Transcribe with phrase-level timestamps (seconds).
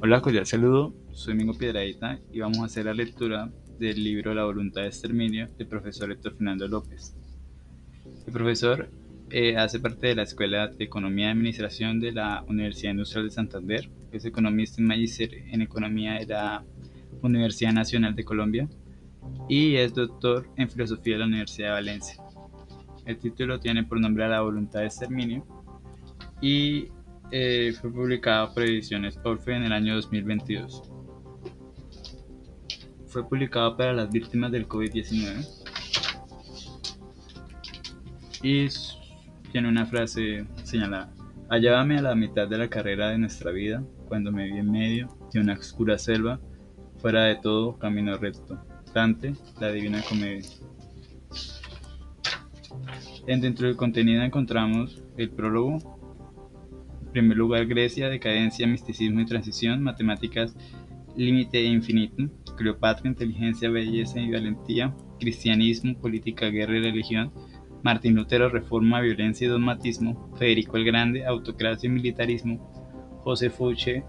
[0.00, 0.94] Hola, cordial saludo.
[1.10, 3.50] Soy Mingo Piedradita y vamos a hacer la lectura
[3.80, 7.16] del libro La voluntad de exterminio del profesor Héctor Fernando López.
[8.24, 8.88] El profesor
[9.30, 13.30] eh, hace parte de la Escuela de Economía y Administración de la Universidad Industrial de
[13.32, 16.64] Santander, es economista y magíster en Economía de la
[17.20, 18.68] Universidad Nacional de Colombia
[19.48, 22.22] y es doctor en Filosofía de la Universidad de Valencia.
[23.04, 25.44] El título tiene por nombre La voluntad de exterminio
[26.40, 26.86] y
[27.30, 30.82] eh, fue publicado por Ediciones Orfe en el año 2022.
[33.06, 35.46] Fue publicado para las víctimas del COVID-19
[38.42, 38.68] y
[39.50, 41.12] tiene una frase señalada.
[41.50, 45.08] Hallábame a la mitad de la carrera de nuestra vida, cuando me vi en medio
[45.32, 46.38] de una oscura selva,
[46.98, 48.62] fuera de todo camino recto.
[48.92, 50.48] Dante, la Divina Comedia.
[53.26, 55.97] Dentro del contenido encontramos el prólogo,
[57.12, 60.56] primer lugar, Grecia, decadencia, misticismo y transición, matemáticas,
[61.16, 62.24] límite e infinito,
[62.56, 67.32] Cleopatra, inteligencia, belleza y valentía, cristianismo, política, guerra y religión,
[67.82, 72.72] Martín Lutero, reforma, violencia y dogmatismo, Federico el Grande, autocracia y militarismo,
[73.22, 74.04] José Fouché,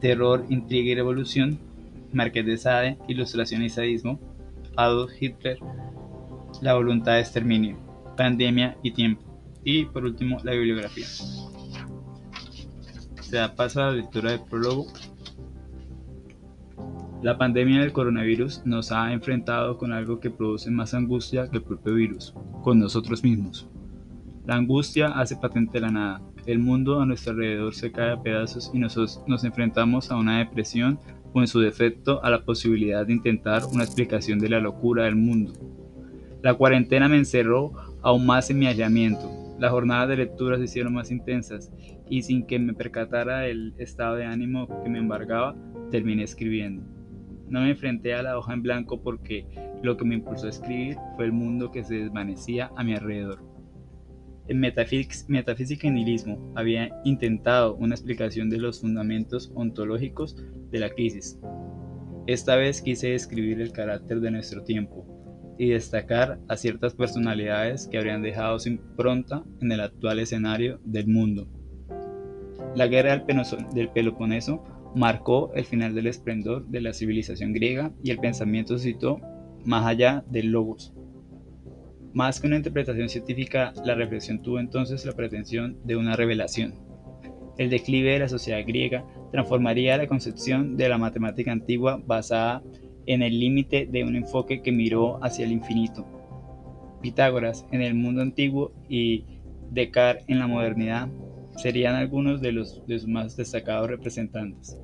[0.00, 1.58] terror, intriga y revolución,
[2.12, 4.20] Marqués de Sade, ilustración y sadismo,
[4.76, 5.58] Adolf Hitler,
[6.62, 7.76] la voluntad de exterminio,
[8.16, 9.22] pandemia y tiempo,
[9.64, 11.06] y por último la bibliografía.
[13.28, 14.86] Se da paso a la lectura del prólogo.
[17.22, 21.62] La pandemia del coronavirus nos ha enfrentado con algo que produce más angustia que el
[21.62, 23.68] propio virus, con nosotros mismos.
[24.46, 26.22] La angustia hace patente la nada.
[26.46, 30.38] El mundo a nuestro alrededor se cae a pedazos y nosotros nos enfrentamos a una
[30.38, 30.98] depresión
[31.34, 35.16] o en su defecto a la posibilidad de intentar una explicación de la locura del
[35.16, 35.52] mundo.
[36.40, 39.37] La cuarentena me encerró aún más en mi aislamiento.
[39.58, 41.72] Las jornadas de lectura se hicieron más intensas
[42.08, 45.56] y sin que me percatara del estado de ánimo que me embargaba,
[45.90, 46.84] terminé escribiendo.
[47.48, 49.48] No me enfrenté a la hoja en blanco porque
[49.82, 53.42] lo que me impulsó a escribir fue el mundo que se desvanecía a mi alrededor.
[54.46, 60.36] En Metafísica y Nihilismo había intentado una explicación de los fundamentos ontológicos
[60.70, 61.38] de la crisis.
[62.28, 65.17] Esta vez quise describir el carácter de nuestro tiempo
[65.58, 71.08] y destacar a ciertas personalidades que habrían dejado su impronta en el actual escenario del
[71.08, 71.48] mundo.
[72.74, 73.24] La guerra
[73.74, 74.64] del Peloponeso
[74.94, 79.20] marcó el final del esplendor de la civilización griega y el pensamiento se citó
[79.64, 80.94] más allá del logos.
[82.12, 86.74] Más que una interpretación científica, la reflexión tuvo entonces la pretensión de una revelación.
[87.58, 92.87] El declive de la sociedad griega transformaría la concepción de la matemática antigua basada en
[93.08, 96.06] el límite de un enfoque que miró hacia el infinito.
[97.00, 99.24] Pitágoras en el mundo antiguo y
[99.70, 101.08] Descartes en la modernidad
[101.56, 104.80] serían algunos de los, sus más destacados representantes.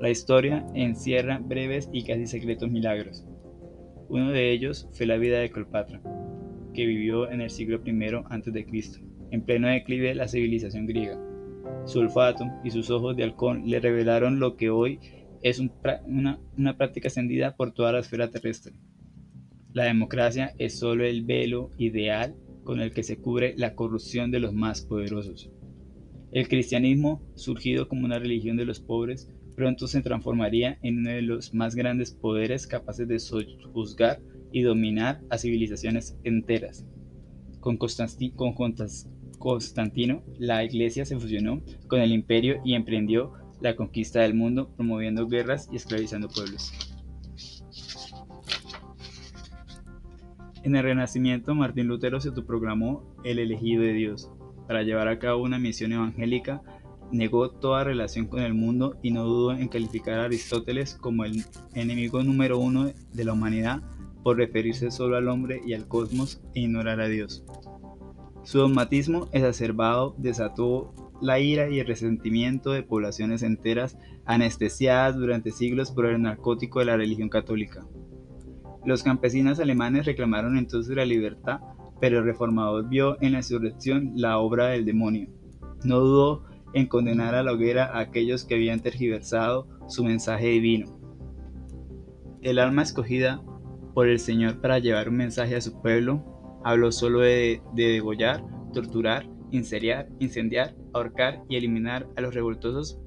[0.00, 3.26] La historia encierra breves y casi secretos milagros.
[4.08, 6.00] Uno de ellos fue la vida de Cleopatra,
[6.72, 8.66] que vivió en el siglo I a.C.,
[9.30, 11.18] en pleno declive de la civilización griega.
[11.84, 15.00] Su olfato y sus ojos de halcón le revelaron lo que hoy
[15.42, 18.74] es una, una práctica extendida por toda la esfera terrestre.
[19.72, 22.34] La democracia es solo el velo ideal
[22.64, 25.50] con el que se cubre la corrupción de los más poderosos.
[26.30, 31.22] El cristianismo, surgido como una religión de los pobres, pronto se transformaría en uno de
[31.22, 33.18] los más grandes poderes capaces de
[33.72, 34.20] juzgar
[34.52, 36.86] y dominar a civilizaciones enteras.
[37.60, 37.76] Con,
[39.38, 45.26] Constantino, la iglesia se fusionó con el imperio y emprendió la conquista del mundo, promoviendo
[45.26, 46.72] guerras y esclavizando pueblos.
[50.62, 54.30] En el Renacimiento, Martín Lutero se autoproclamó el elegido de Dios
[54.66, 56.62] para llevar a cabo una misión evangélica
[57.10, 61.44] negó toda relación con el mundo y no dudó en calificar a Aristóteles como el
[61.74, 63.82] enemigo número uno de la humanidad
[64.22, 67.44] por referirse solo al hombre y al cosmos e ignorar a Dios.
[68.42, 75.90] Su dogmatismo exacerbado desató la ira y el resentimiento de poblaciones enteras anestesiadas durante siglos
[75.90, 77.86] por el narcótico de la religión católica.
[78.84, 81.60] Los campesinos alemanes reclamaron entonces la libertad,
[82.00, 85.28] pero el reformador vio en la insurrección la obra del demonio.
[85.84, 86.44] No dudó
[86.74, 90.98] en condenar a la hoguera a aquellos que habían tergiversado su mensaje divino.
[92.40, 93.42] El alma escogida
[93.94, 99.28] por el Señor para llevar un mensaje a su pueblo habló solo de, degollar, torturar,
[99.50, 103.00] incendiar, incendiar, ahorcar y eliminar a los revoltosos,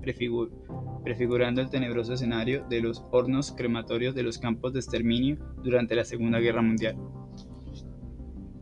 [1.04, 6.06] prefigurando el tenebroso escenario de los hornos crematorios de los campos de exterminio durante la
[6.06, 6.98] Segunda Guerra Mundial.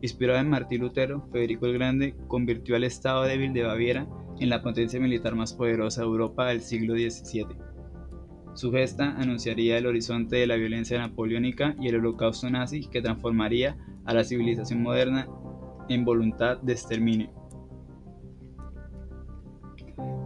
[0.02, 4.08] Inspirado en Martín Lutero, Federico el Grande convirtió al Estado débil de Baviera
[4.40, 7.48] en la potencia militar más poderosa de Europa del siglo XVII.
[8.54, 13.78] Su gesta anunciaría el horizonte de la violencia napoleónica y el holocausto nazi que transformaría
[14.06, 15.28] a la civilización moderna
[15.90, 17.39] en voluntad de exterminio.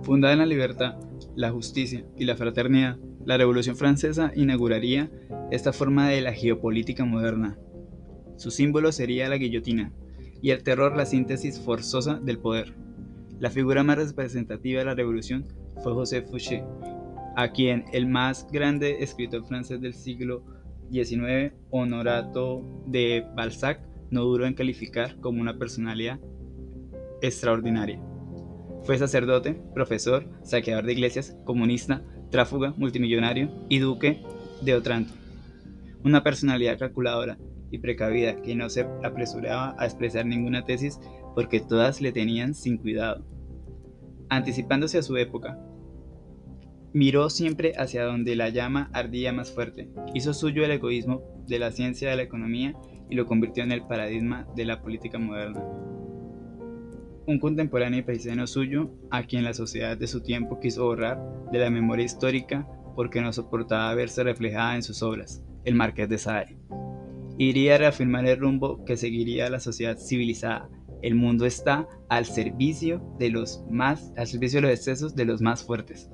[0.03, 0.97] Fundada en la libertad,
[1.33, 5.09] la justicia y la fraternidad, la Revolución Francesa inauguraría
[5.49, 7.57] esta forma de la geopolítica moderna.
[8.35, 9.93] Su símbolo sería la guillotina
[10.41, 12.75] y el terror la síntesis forzosa del poder.
[13.39, 15.45] La figura más representativa de la revolución
[15.81, 16.65] fue José Fouché,
[17.37, 20.43] a quien el más grande escritor francés del siglo
[20.91, 23.79] XIX, Honorato de Balzac,
[24.11, 26.19] no duró en calificar como una personalidad
[27.21, 28.01] extraordinaria.
[28.83, 34.21] Fue sacerdote, profesor, saqueador de iglesias, comunista, tráfuga, multimillonario y duque
[34.61, 35.13] de Otranto.
[36.03, 37.37] Una personalidad calculadora
[37.71, 40.99] y precavida que no se apresuraba a expresar ninguna tesis
[41.33, 43.25] porque todas le tenían sin cuidado.
[44.27, 45.57] Anticipándose a su época,
[46.91, 51.71] miró siempre hacia donde la llama ardía más fuerte, hizo suyo el egoísmo de la
[51.71, 52.75] ciencia de la economía
[53.09, 55.63] y lo convirtió en el paradigma de la política moderna.
[57.25, 61.21] Un contemporáneo y paisano suyo, a quien la sociedad de su tiempo quiso borrar
[61.53, 66.17] de la memoria histórica porque no soportaba verse reflejada en sus obras, el Marqués de
[66.17, 66.57] Sade.
[67.37, 70.69] Iría a reafirmar el rumbo que seguiría la sociedad civilizada.
[71.01, 75.41] El mundo está al servicio de los más, al servicio de los excesos de los
[75.41, 76.09] más fuertes.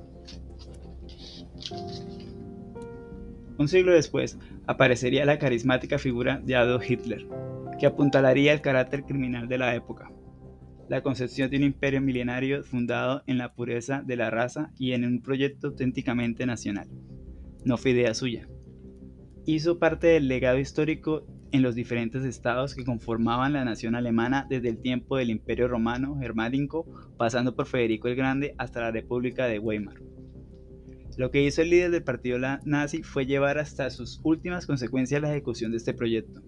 [3.58, 7.28] Un siglo después, aparecería la carismática figura de Adolf Hitler,
[7.80, 10.12] que apuntalaría el carácter criminal de la época.
[10.90, 15.06] La concepción de un imperio milenario fundado en la pureza de la raza y en
[15.06, 16.90] un proyecto auténticamente nacional.
[17.64, 18.50] No fue idea suya.
[19.46, 24.70] Hizo parte del legado histórico en los diferentes estados que conformaban la nación alemana desde
[24.70, 26.88] el tiempo del Imperio Romano Germánico,
[27.18, 30.02] pasando por Federico el Grande hasta la República de Weimar.
[31.18, 35.30] Lo que hizo el líder del partido nazi fue llevar hasta sus últimas consecuencias la
[35.30, 36.42] ejecución de este proyecto,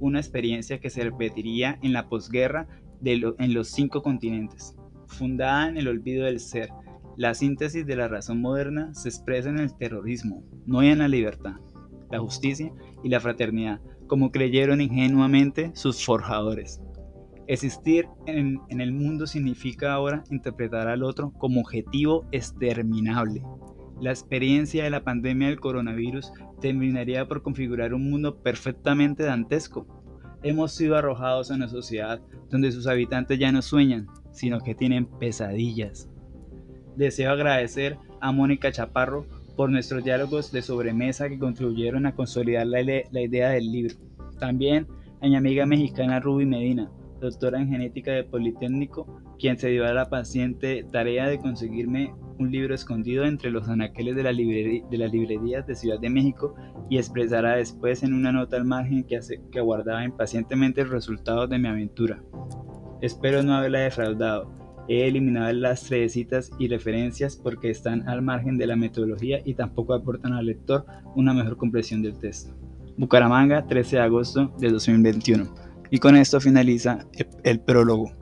[0.00, 2.68] una experiencia que se repetiría en la posguerra
[3.04, 4.74] en los cinco continentes.
[5.06, 6.70] Fundada en el olvido del ser,
[7.16, 11.56] la síntesis de la razón moderna se expresa en el terrorismo, no en la libertad,
[12.10, 16.80] la justicia y la fraternidad, como creyeron ingenuamente sus forjadores.
[17.46, 23.42] Existir en, el mundo significa ahora interpretar al otro como objetivo exterminable,
[24.00, 26.32] la experiencia de la pandemia del coronavirus
[26.62, 29.99] terminaría por configurar un mundo perfectamente dantesco.
[30.42, 35.06] Hemos sido arrojados a una sociedad donde sus habitantes ya no sueñan, sino que tienen
[35.06, 36.08] pesadillas.
[36.96, 39.26] Deseo agradecer a Mónica Chaparro
[39.56, 43.94] por nuestros diálogos de sobremesa que contribuyeron a consolidar la, la idea del libro.
[44.38, 44.86] También
[45.20, 46.90] a mi amiga mexicana Ruby Medina,
[47.20, 49.06] doctora en genética de Politécnico,
[49.38, 54.16] quien se dio a la paciente tarea de conseguirme un libro escondido entre los anaqueles
[54.16, 56.54] de, la de las librerías de Ciudad de México
[56.88, 59.20] y expresará después en una nota al margen que,
[59.52, 62.22] que aguardaba impacientemente el resultado de mi aventura.
[63.02, 64.50] Espero no haberla defraudado.
[64.88, 69.94] He eliminado las citas y referencias porque están al margen de la metodología y tampoco
[69.94, 70.84] aportan al lector
[71.14, 72.52] una mejor comprensión del texto.
[72.96, 75.44] Bucaramanga, 13 de agosto de 2021.
[75.90, 77.06] Y con esto finaliza
[77.44, 78.19] el prólogo.